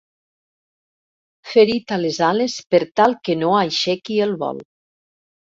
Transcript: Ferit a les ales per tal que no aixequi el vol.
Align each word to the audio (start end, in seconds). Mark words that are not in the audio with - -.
Ferit 1.49 1.93
a 1.97 1.99
les 2.05 2.17
ales 2.29 2.57
per 2.73 2.81
tal 3.01 3.15
que 3.29 3.37
no 3.43 3.53
aixequi 3.61 4.19
el 4.29 4.35
vol. 4.43 4.65